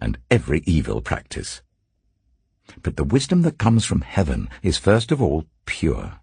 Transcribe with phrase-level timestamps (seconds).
[0.00, 1.62] and every evil practice.
[2.82, 6.20] But the wisdom that comes from heaven is first of all pure,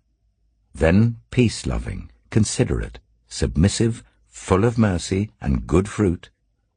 [0.74, 6.30] then peace-loving, considerate, submissive, full of mercy and good fruit,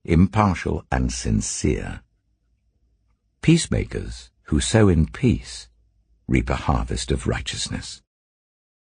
[0.04, 2.00] impartial and sincere.
[3.42, 5.68] Peacemakers who sow in peace
[6.28, 8.02] reap a harvest of righteousness.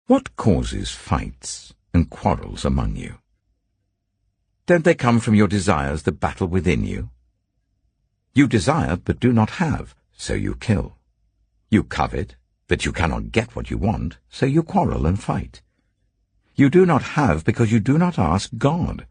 [0.06, 3.16] What causes fights and quarrels among you?
[4.66, 7.10] Don't they come from your desires that battle within you?
[8.36, 10.98] You desire but do not have, so you kill.
[11.70, 12.36] You covet,
[12.68, 15.62] but you cannot get what you want, so you quarrel and fight.
[16.54, 19.06] You do not have because you do not ask God.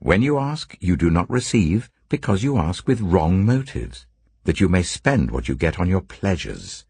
[0.00, 4.04] When you ask, you do not receive because you ask with wrong motives,
[4.44, 6.84] that you may spend what you get on your pleasures.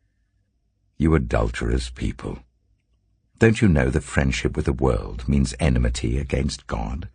[0.97, 2.41] You adulterous people.
[3.39, 7.09] Don't you know that friendship with the world means enmity against God?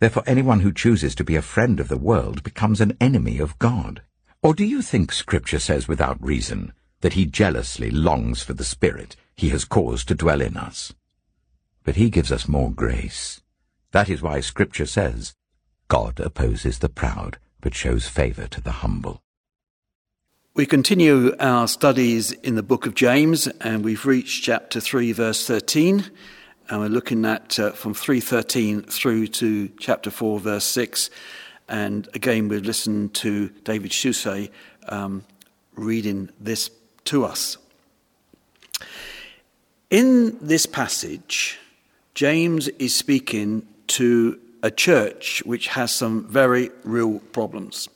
[0.00, 3.58] Therefore anyone who chooses to be a friend of the world becomes an enemy of
[3.58, 4.02] God.
[4.42, 9.14] Or do you think Scripture says without reason that he jealously longs for the Spirit
[9.36, 10.94] he has caused to dwell in us?
[11.84, 13.42] But he gives us more grace.
[13.92, 15.34] That is why Scripture says,
[15.88, 19.20] God opposes the proud, but shows favour to the humble.
[20.54, 25.46] We continue our studies in the book of James, and we've reached chapter 3, verse
[25.46, 26.10] 13,
[26.70, 31.10] and we're looking at uh, from 3.13 through to chapter 4, verse 6.
[31.68, 34.50] And again, we've listened to David Shusay
[34.88, 35.24] um,
[35.74, 36.70] reading this
[37.06, 37.58] to us.
[39.90, 41.58] In this passage,
[42.14, 47.88] James is speaking to a church which has some very real problems.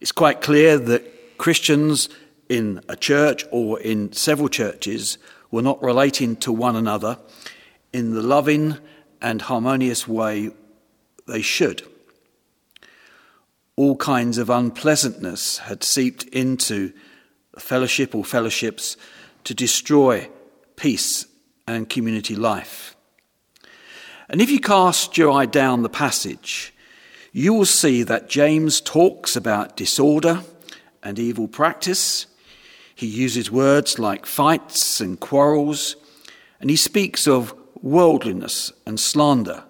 [0.00, 2.08] It's quite clear that Christians
[2.48, 5.18] in a church or in several churches
[5.56, 7.16] were not relating to one another
[7.90, 8.76] in the loving
[9.22, 10.50] and harmonious way
[11.26, 11.82] they should.
[13.74, 16.92] All kinds of unpleasantness had seeped into
[17.54, 18.98] the fellowship or fellowships
[19.44, 20.28] to destroy
[20.76, 21.24] peace
[21.66, 22.94] and community life.
[24.28, 26.74] And if you cast your eye down the passage,
[27.32, 30.42] you will see that James talks about disorder
[31.02, 32.26] and evil practice.
[32.96, 35.96] He uses words like fights and quarrels,
[36.58, 39.64] and he speaks of worldliness and slander.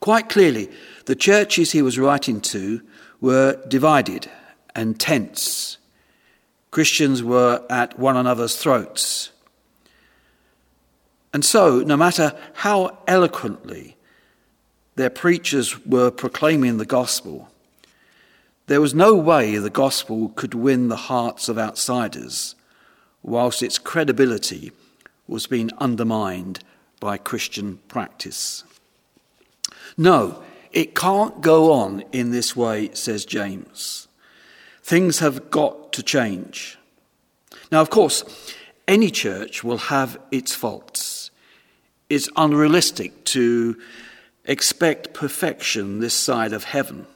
[0.00, 0.70] Quite clearly,
[1.04, 2.80] the churches he was writing to
[3.20, 4.30] were divided
[4.74, 5.76] and tense.
[6.70, 9.30] Christians were at one another's throats.
[11.34, 13.98] And so, no matter how eloquently
[14.94, 17.50] their preachers were proclaiming the gospel,
[18.66, 22.54] there was no way the gospel could win the hearts of outsiders
[23.22, 24.72] whilst its credibility
[25.28, 26.60] was being undermined
[27.00, 28.64] by Christian practice.
[29.96, 34.08] No, it can't go on in this way, says James.
[34.82, 36.78] Things have got to change.
[37.72, 38.24] Now, of course,
[38.86, 41.30] any church will have its faults.
[42.08, 43.76] It's unrealistic to
[44.44, 47.06] expect perfection this side of heaven.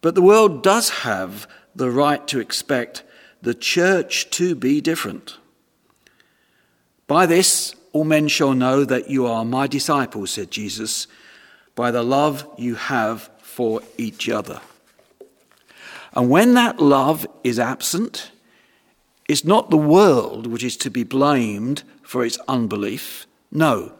[0.00, 3.02] But the world does have the right to expect
[3.42, 5.36] the church to be different.
[7.06, 11.06] By this, all men shall know that you are my disciples, said Jesus,
[11.74, 14.60] by the love you have for each other.
[16.12, 18.30] And when that love is absent,
[19.28, 23.26] it's not the world which is to be blamed for its unbelief.
[23.52, 23.92] No,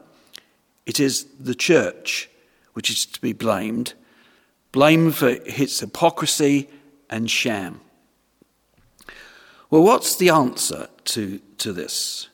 [0.86, 2.28] it is the church
[2.72, 3.94] which is to be blamed
[4.72, 6.68] blamed for its hypocrisy
[7.08, 7.80] and sham.
[9.70, 12.28] Well, what's the answer to, to this?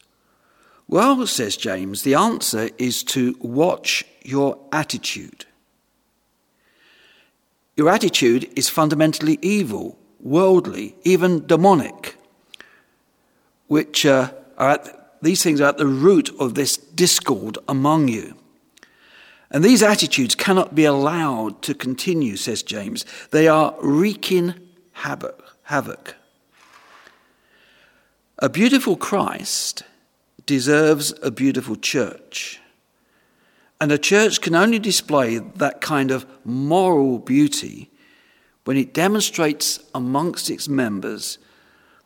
[0.89, 5.45] Well, says James, the answer is to watch your attitude.
[7.77, 12.17] Your attitude is fundamentally evil, worldly, even demonic,
[13.67, 18.37] which uh, are at, these things are at the root of this discord among you.
[19.51, 23.05] And these attitudes cannot be allowed to continue, says James.
[23.31, 24.55] They are wreaking
[24.93, 25.43] havoc.
[25.65, 26.17] havoc.
[28.39, 29.83] A beautiful Christ
[30.47, 32.61] deserves a beautiful church.
[33.81, 37.91] And a church can only display that kind of moral beauty
[38.65, 41.39] when it demonstrates amongst its members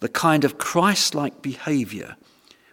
[0.00, 2.16] the kind of Christ like behavior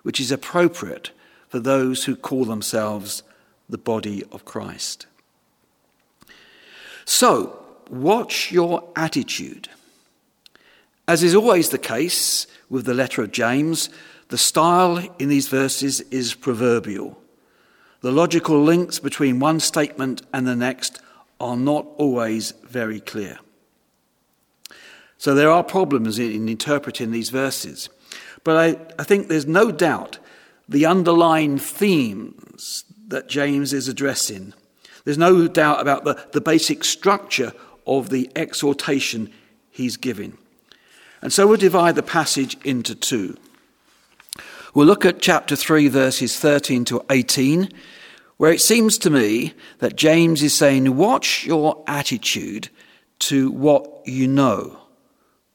[0.07, 1.11] which is appropriate
[1.49, 3.23] for those who call themselves
[3.69, 5.07] the body of Christ.
[7.05, 9.69] So, watch your attitude.
[11.07, 13.89] As is always the case with the letter of James,
[14.29, 17.17] the style in these verses is proverbial.
[18.01, 21.01] The logical links between one statement and the next
[21.39, 23.39] are not always very clear.
[25.17, 27.89] So there are problems in, interpreting these verses.
[28.43, 30.19] But I, I think there's no doubt
[30.69, 34.53] the underlying themes that James is addressing.
[35.03, 37.53] There's no doubt about the, the basic structure
[37.85, 39.31] of the exhortation
[39.69, 40.37] he's giving.
[41.21, 43.37] And so we'll divide the passage into two.
[44.73, 47.69] We'll look at chapter 3, verses 13 to 18,
[48.35, 52.69] where it seems to me that James is saying, Watch your attitude
[53.19, 54.77] to what you know,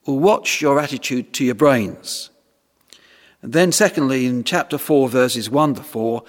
[0.05, 2.31] or watch your attitude to your brains.
[3.41, 6.23] And then, secondly, in chapter 4, verses 1 to 4,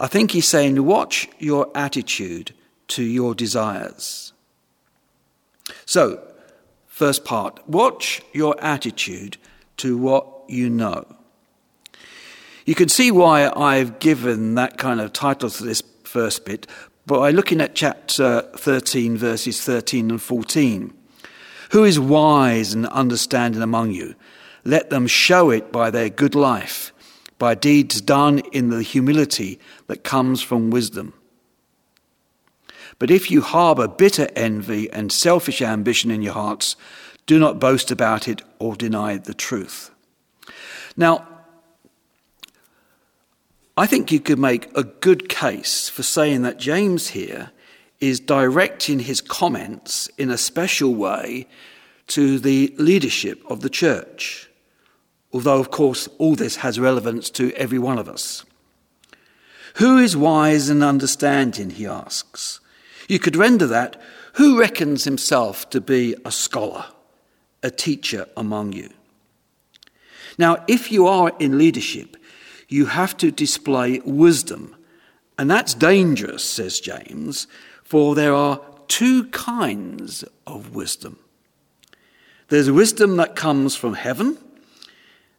[0.00, 2.54] I think he's saying, Watch your attitude
[2.88, 4.32] to your desires.
[5.84, 6.26] So,
[6.86, 9.36] first part, watch your attitude
[9.76, 11.04] to what you know.
[12.64, 16.66] You can see why I've given that kind of title to this first bit
[17.06, 20.92] by looking at chapter 13, verses 13 and 14.
[21.72, 24.14] Who is wise and understanding among you?
[24.64, 26.92] Let them show it by their good life,
[27.40, 31.14] by deeds done in the humility that comes from wisdom.
[32.98, 36.76] But if you harbor bitter envy and selfish ambition in your hearts,
[37.24, 39.90] do not boast about it or deny the truth.
[40.98, 41.26] Now,
[43.74, 47.52] I think you could make a good case for saying that James here
[48.00, 51.46] is directing his comments in a special way
[52.08, 54.49] to the leadership of the church.
[55.32, 58.44] Although, of course, all this has relevance to every one of us.
[59.76, 62.60] Who is wise and understanding, he asks.
[63.08, 64.00] You could render that,
[64.34, 66.86] who reckons himself to be a scholar,
[67.62, 68.90] a teacher among you?
[70.38, 72.16] Now, if you are in leadership,
[72.68, 74.74] you have to display wisdom.
[75.38, 77.46] And that's dangerous, says James,
[77.82, 81.18] for there are two kinds of wisdom.
[82.48, 84.38] There's wisdom that comes from heaven,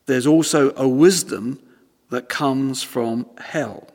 [0.05, 1.59] there's also a wisdom
[2.09, 3.87] that comes from hell.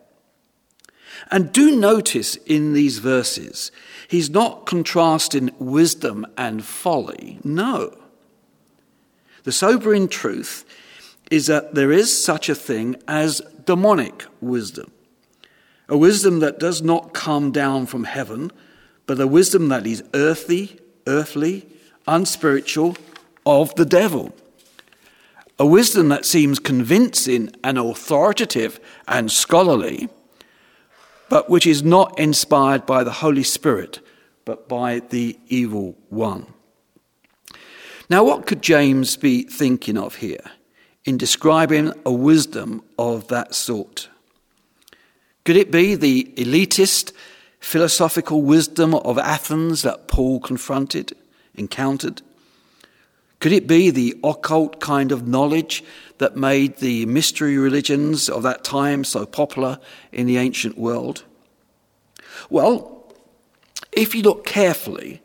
[1.31, 3.73] And do notice in these verses,
[4.09, 7.39] he's not contrasting wisdom and folly.
[7.43, 7.97] No.
[9.45, 10.65] The sobering truth
[11.31, 14.91] is that there is such a thing as demonic wisdom.
[15.89, 18.51] A wisdom that does not come down from heaven,
[19.07, 21.67] but a wisdom that is earthly, earthly,
[22.07, 22.97] unspiritual,
[23.45, 24.35] of the devil.
[25.59, 30.09] A wisdom that seems convincing and authoritative and scholarly,
[31.29, 34.01] but which is not inspired by the Holy Spirit,
[34.45, 36.47] but by the evil one.
[38.09, 40.51] Now, what could James be thinking of here?
[41.07, 44.09] in describing a wisdom of that sort?
[45.45, 47.13] Could it be the elitist
[47.61, 51.13] philosophical wisdom of Athens that Paul confronted,
[51.55, 52.21] encountered?
[53.41, 55.85] Could it be the occult kind of knowledge
[56.19, 59.79] that made the mystery religions of that time so popular
[60.11, 61.25] in the ancient world?
[62.49, 63.05] Well,
[63.93, 65.23] if you look carefully,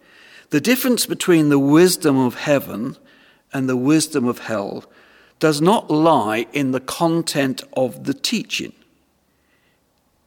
[0.50, 2.98] the difference between the wisdom of heaven
[3.54, 4.86] and the wisdom of hell
[5.40, 8.74] does not lie in the content of the teaching.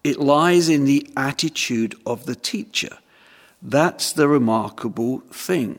[0.02, 2.98] It lies in the attitude of the teacher.
[3.62, 5.78] That's the remarkable thing.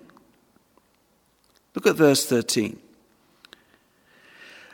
[1.75, 2.79] Look at verse 13.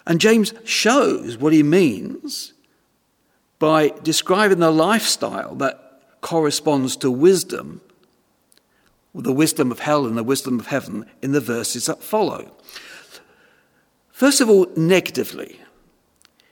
[0.05, 2.53] And James shows what he means
[3.59, 7.81] by describing the lifestyle that corresponds to wisdom,
[9.13, 12.51] the wisdom of hell and the wisdom of heaven, in the verses that follow.
[14.11, 15.59] First of all, negatively,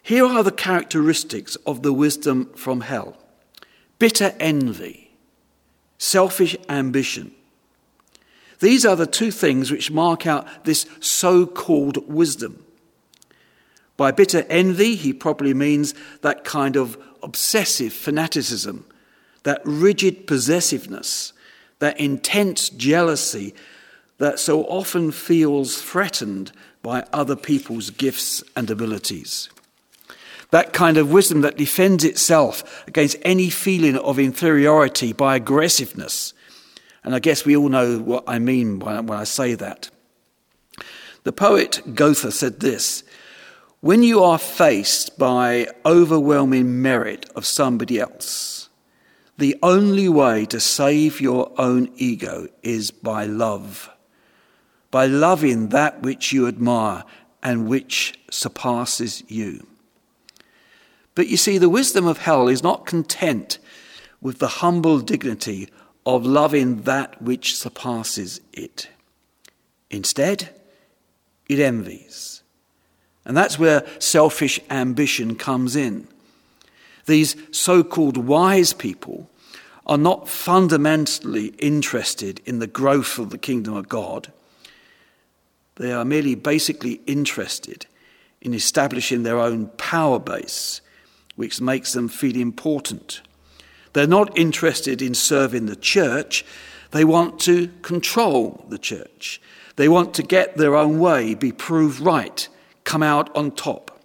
[0.01, 3.15] here are the characteristics of the wisdom from hell
[3.99, 5.11] bitter envy,
[5.97, 7.33] selfish ambition.
[8.59, 12.65] These are the two things which mark out this so called wisdom.
[13.97, 18.85] By bitter envy, he probably means that kind of obsessive fanaticism,
[19.43, 21.33] that rigid possessiveness,
[21.79, 23.53] that intense jealousy
[24.17, 26.51] that so often feels threatened
[26.81, 29.49] by other people's gifts and abilities.
[30.51, 36.33] That kind of wisdom that defends itself against any feeling of inferiority by aggressiveness.
[37.09, 39.89] And I guess we all know what I mean when I say that.
[41.23, 43.01] The poet Goethe said this
[43.81, 48.69] When you are faced by overwhelming merit of somebody else,
[49.39, 53.89] the only way to save your own ego is by love,
[54.91, 57.03] by loving that which you admire
[57.41, 59.65] and which surpasses you.
[61.15, 63.57] But you see, the wisdom of hell is not content
[64.21, 65.69] with the humble dignity
[66.05, 68.89] of loving that which surpasses it.
[69.89, 70.49] Instead,
[71.47, 72.41] it envies.
[73.25, 76.07] And that's where selfish ambition comes in.
[77.05, 79.29] These so called wise people
[79.85, 84.31] are not fundamentally interested in the growth of the kingdom of God.
[85.75, 87.87] They are merely basically interested
[88.41, 90.81] in establishing their own power base,
[91.35, 93.21] which makes them feel important.
[93.93, 96.45] They're not interested in serving the church,
[96.91, 99.41] they want to control the church.
[99.75, 102.47] They want to get their own way, be proved right,
[102.83, 104.01] come out on top.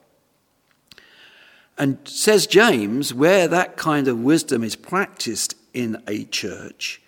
[1.77, 7.03] And says James, where that kind of wisdom is practiced in a church,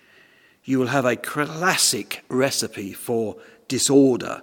[0.64, 3.37] you will have a classic recipe for
[3.68, 4.42] disorder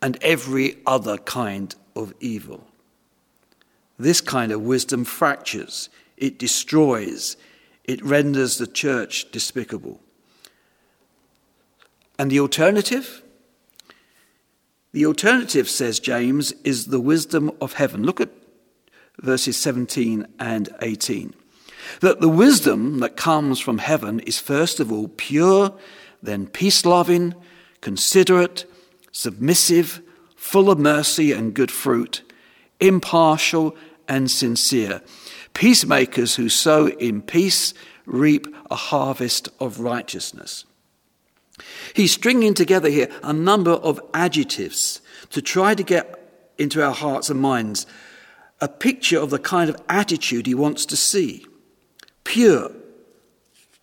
[0.00, 2.66] and every other kind of evil.
[3.98, 7.36] This kind of wisdom fractures, it destroys,
[7.90, 10.00] it renders the church despicable.
[12.20, 13.24] And the alternative?
[14.92, 18.04] The alternative, says James, is the wisdom of heaven.
[18.04, 18.30] Look at
[19.18, 21.34] verses 17 and 18.
[22.00, 25.74] That the wisdom that comes from heaven is first of all pure,
[26.22, 27.34] then peace loving,
[27.80, 28.66] considerate,
[29.10, 30.00] submissive,
[30.36, 32.22] full of mercy and good fruit,
[32.78, 35.02] impartial and sincere.
[35.54, 37.74] Peacemakers who sow in peace
[38.06, 40.64] reap a harvest of righteousness.
[41.94, 46.16] He's stringing together here a number of adjectives to try to get
[46.58, 47.86] into our hearts and minds
[48.60, 51.46] a picture of the kind of attitude he wants to see.
[52.24, 52.70] Pure,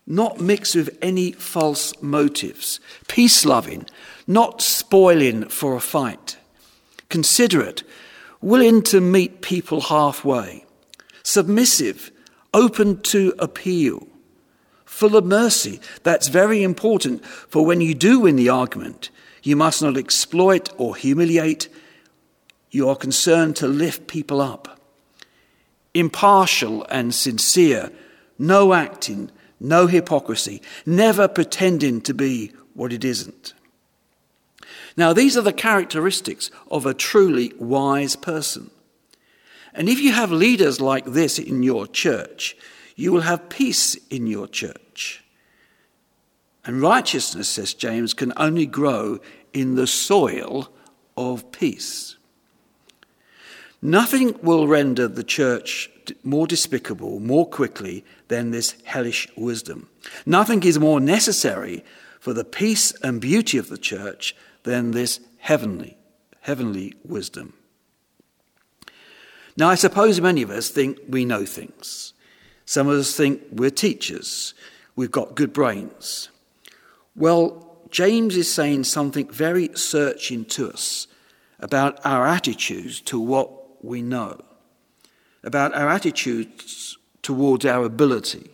[0.06, 2.80] not mixed with any false motives.
[3.08, 3.86] Peace loving,
[4.28, 6.38] not spoiling for a fight.
[7.10, 7.84] Considerate,
[8.40, 10.67] willing to meet people halfway.
[11.28, 12.10] Submissive,
[12.54, 14.08] open to appeal
[14.86, 15.82] full of mercy.
[16.04, 19.10] That's very important, for when you do win the argument,
[19.44, 21.68] you must not exploit or humiliate.
[22.72, 24.80] You are concerned to lift people up.
[25.94, 27.92] Impartial and sincere,
[28.40, 29.30] no acting,
[29.60, 33.54] no hypocrisy, never pretending to be what it isn't.
[34.96, 38.72] Now, these are the characteristics of a truly wise person.
[39.78, 42.58] And if you have leaders like this in your church,
[42.96, 45.24] you will have peace in your church.
[46.66, 49.20] And righteousness, says James, can only grow
[49.54, 50.70] in the soil
[51.16, 52.18] of peace.
[53.80, 55.92] Nothing will render the church
[56.24, 59.90] more despicable more quickly than this hellish wisdom.
[60.26, 61.86] Nothing is more necessary
[62.20, 65.98] for the peace and beauty of the church than this heavenly,
[66.42, 67.54] heavenly wisdom.
[69.58, 72.14] Now, I suppose many of us think we know things.
[72.66, 74.54] Some of us think we're teachers,
[74.96, 76.30] we've got good brains.
[77.16, 81.08] Well, James is saying something very searching to us
[81.60, 84.40] about our attitudes to what we know,
[85.44, 88.52] about our attitudes towards our ability.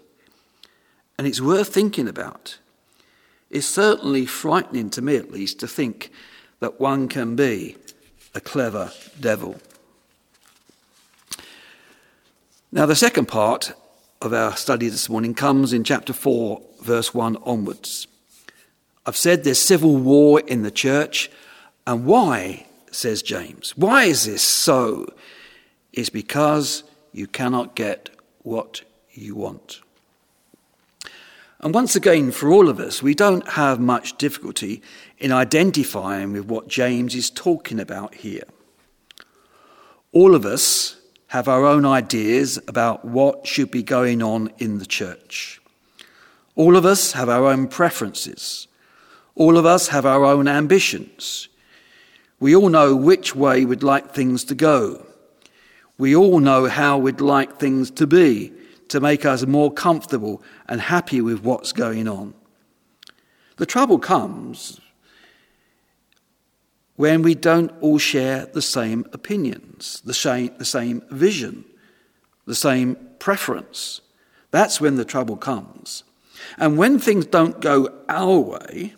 [1.17, 2.59] And it's worth thinking about.
[3.49, 6.11] It's certainly frightening to me, at least, to think
[6.59, 7.75] that one can be
[8.33, 9.59] a clever devil.
[12.73, 13.73] Now, the second part
[14.19, 18.07] of our study this morning comes in chapter 4, verse 1 onwards.
[19.05, 21.29] I've said there's civil war in the church.
[21.85, 23.77] And why, says James?
[23.77, 25.05] Why is this so?
[25.91, 28.09] It's because you cannot get
[28.41, 29.81] what you want.
[31.59, 34.81] And once again, for all of us, we don't have much difficulty
[35.19, 38.45] in identifying with what James is talking about here.
[40.11, 40.95] All of us
[41.33, 45.59] have our own ideas about what should be going on in the church.
[46.55, 48.67] All of us have our own preferences.
[49.33, 51.49] All of us have our own ambitions.
[52.39, 55.07] We all know which way we'd like things to go.
[55.97, 58.53] We all know how we'd like things to be
[58.89, 62.35] to make us more comfortable and happy with what's going on.
[63.57, 64.79] The trouble comes
[66.95, 71.65] when we don't all share the same opinions, the same, the same vision
[72.45, 74.01] the same preference.
[74.51, 76.03] That's when the trouble comes.
[76.57, 78.93] And when things don't go our way,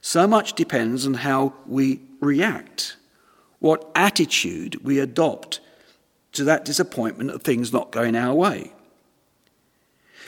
[0.00, 2.96] so much depends on how we react,
[3.58, 5.60] what attitude we adopt
[6.32, 8.72] to that disappointment of things not going our way.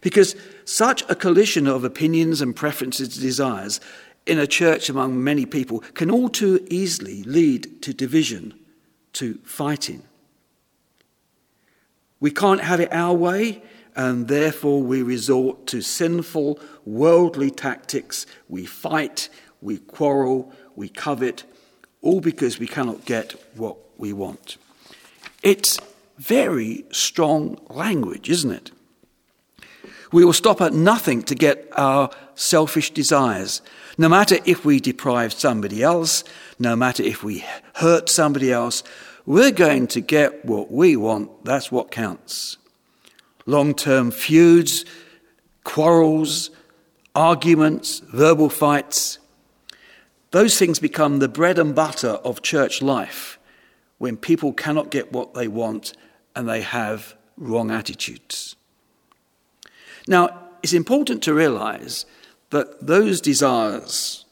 [0.02, 3.80] Because such a collision of opinions and preferences and desires
[4.26, 8.54] in a church among many people can all too easily lead to division,
[9.14, 10.02] to fighting.
[12.20, 13.62] We can't have it our way,
[13.96, 18.26] and therefore we resort to sinful, worldly tactics.
[18.48, 19.28] We fight,
[19.60, 21.44] we quarrel, we covet,
[22.02, 24.58] all because we cannot get what we want.
[25.42, 25.78] It's
[26.18, 28.70] very strong language, isn't it?
[30.12, 33.62] We will stop at nothing to get our selfish desires,
[34.00, 36.24] no matter if we deprive somebody else,
[36.58, 38.82] no matter if we hurt somebody else,
[39.26, 41.44] we're going to get what we want.
[41.44, 42.56] That's what counts.
[43.44, 44.86] Long term feuds,
[45.64, 46.48] quarrels,
[47.14, 49.18] arguments, verbal fights,
[50.30, 53.38] those things become the bread and butter of church life
[53.98, 55.92] when people cannot get what they want
[56.34, 58.56] and they have wrong attitudes.
[60.08, 62.06] Now, it's important to realize
[62.50, 64.24] that those desires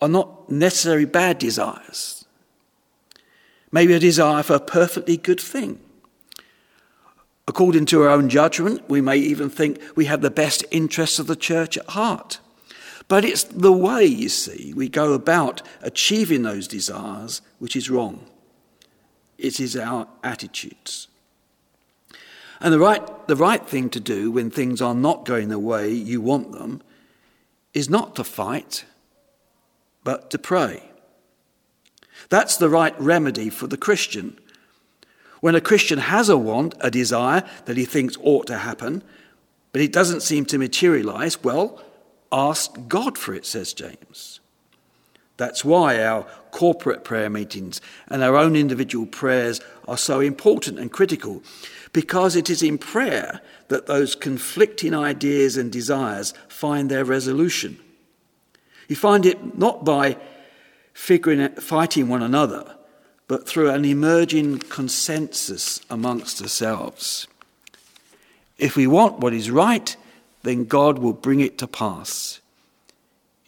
[0.00, 2.24] are not necessarily bad desires.
[3.70, 5.80] Maybe a desire for a perfectly good thing.
[7.46, 11.26] According to our own judgment, we may even think we have the best interests of
[11.26, 12.38] the church at heart.
[13.08, 18.24] But it's the way, you see, we go about achieving those desires which is wrong.
[19.36, 21.08] It is our attitudes.
[22.60, 25.90] And the right, the right thing to do when things are not going the way
[25.90, 26.82] you want them
[27.74, 28.84] is not to fight,
[30.04, 30.82] but to pray.
[32.28, 34.38] That's the right remedy for the Christian.
[35.40, 39.02] When a Christian has a want, a desire that he thinks ought to happen,
[39.72, 41.82] but it doesn't seem to materialize, well,
[42.32, 44.40] ask God for it, says James.
[45.36, 50.92] That's why our corporate prayer meetings and our own individual prayers are so important and
[50.92, 51.42] critical
[51.92, 57.78] because it is in prayer that those conflicting ideas and desires find their resolution.
[58.88, 60.16] You find it not by
[60.92, 62.76] figuring out, fighting one another,
[63.28, 67.28] but through an emerging consensus amongst ourselves.
[68.58, 69.96] If we want what is right,
[70.42, 72.40] then God will bring it to pass.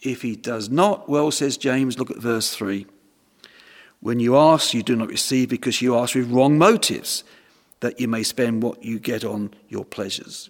[0.01, 2.85] If he does not, well, says James, look at verse 3.
[4.03, 7.23] When you ask, you do not receive because you ask with wrong motives
[7.79, 10.49] that you may spend what you get on your pleasures.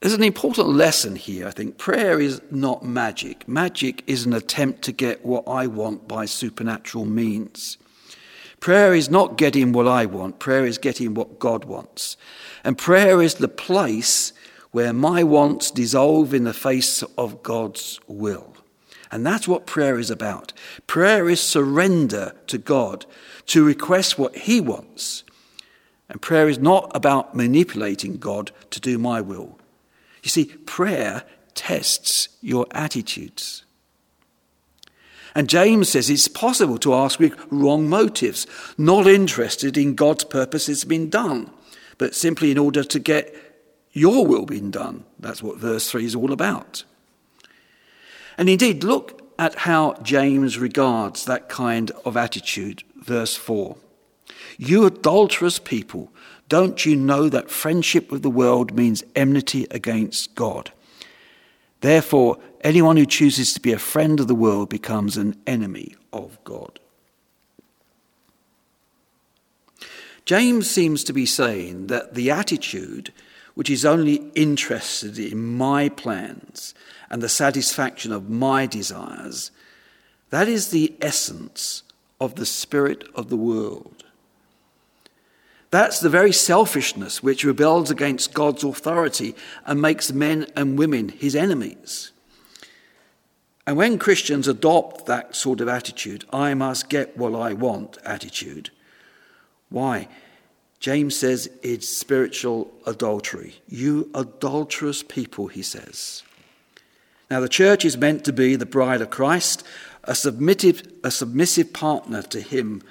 [0.00, 1.78] There's an important lesson here, I think.
[1.78, 3.46] Prayer is not magic.
[3.46, 7.78] Magic is an attempt to get what I want by supernatural means.
[8.58, 12.16] Prayer is not getting what I want, prayer is getting what God wants.
[12.64, 14.32] And prayer is the place
[14.72, 18.51] where my wants dissolve in the face of God's will.
[19.12, 20.54] And that's what prayer is about.
[20.86, 23.04] Prayer is surrender to God
[23.46, 25.22] to request what He wants.
[26.08, 29.58] And prayer is not about manipulating God to do my will.
[30.22, 33.64] You see, prayer tests your attitudes.
[35.34, 38.46] And James says it's possible to ask with wrong motives,
[38.78, 41.50] not interested in God's purposes being done,
[41.98, 43.34] but simply in order to get
[43.92, 45.04] your will being done.
[45.18, 46.84] That's what verse 3 is all about.
[48.42, 53.76] And indeed, look at how James regards that kind of attitude verse 4.
[54.58, 56.12] You adulterous people,
[56.48, 60.72] don't you know that friendship with the world means enmity against God?
[61.82, 66.36] Therefore, anyone who chooses to be a friend of the world becomes an enemy of
[66.42, 66.80] God.
[70.24, 73.12] James seems to be saying that the attitude
[73.54, 76.74] which is only interested in my plans
[77.10, 79.50] and the satisfaction of my desires,
[80.30, 81.82] that is the essence
[82.20, 84.04] of the spirit of the world.
[85.70, 89.34] That's the very selfishness which rebels against God's authority
[89.64, 92.12] and makes men and women his enemies.
[93.66, 98.70] And when Christians adopt that sort of attitude, I must get what I want attitude,
[99.70, 100.08] why?
[100.82, 103.54] James says it's spiritual adultery.
[103.68, 106.24] You adulterous people, he says.
[107.30, 109.62] Now, the church is meant to be the bride of Christ,
[110.02, 112.82] a submissive, a submissive partner to him,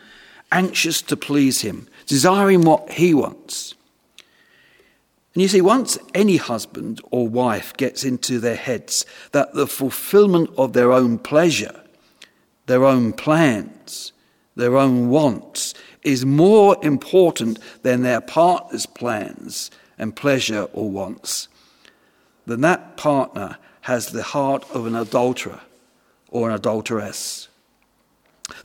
[0.53, 3.75] anxious to please him, desiring what he wants.
[5.33, 10.49] And you see, once any husband or wife gets into their heads that the fulfillment
[10.57, 11.83] of their own pleasure,
[12.67, 14.13] their own plans,
[14.55, 15.73] their own wants
[16.03, 21.47] is more important than their partner's plans and pleasure or wants,
[22.45, 25.61] then that partner has the heart of an adulterer
[26.29, 27.47] or an adulteress.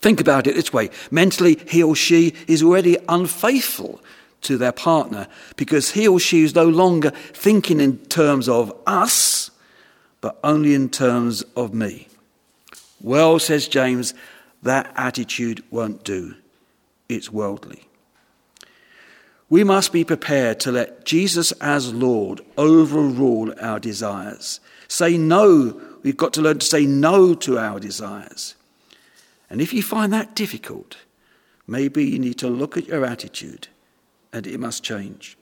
[0.01, 4.01] Think about it this way mentally, he or she is already unfaithful
[4.43, 9.51] to their partner because he or she is no longer thinking in terms of us,
[10.21, 12.09] but only in terms of me.
[13.01, 14.15] Well, says James,
[14.63, 16.35] that attitude won't do.
[17.09, 17.89] It's worldly.
[19.49, 24.61] We must be prepared to let Jesus as Lord overrule our desires.
[24.89, 25.81] Say no.
[26.03, 28.57] We've got to learn to say no to our desires.
[29.49, 30.97] And if you find that difficult,
[31.67, 33.69] maybe you need to look at your attitude
[34.33, 35.39] and it must change.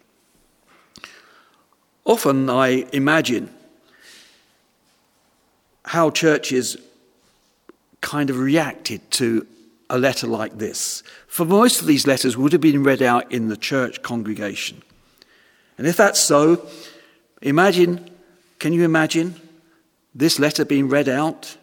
[2.04, 3.48] Often I imagine
[5.86, 6.76] how churches
[8.02, 9.46] kind of reacted to
[9.94, 11.04] a letter like this.
[11.28, 14.82] For most of these letters would have been read out in the church congregation.
[15.78, 16.66] And if that's so,
[17.40, 18.10] imagine,
[18.58, 19.36] can you imagine
[20.12, 21.56] this letter being read out?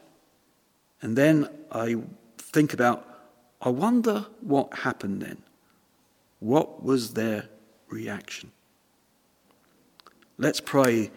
[1.02, 1.98] And then I
[2.38, 3.06] think about,
[3.62, 5.38] I wonder what happened then.
[6.40, 7.50] What was their
[7.90, 8.52] reaction?
[10.38, 11.12] Let's pray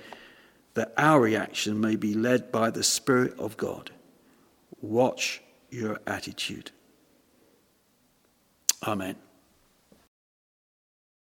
[0.75, 3.93] that our reaction may be led by the Spirit of God.
[4.83, 6.73] Watch your attitude.
[8.87, 9.24] Amen.